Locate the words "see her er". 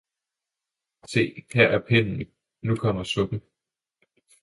1.11-1.79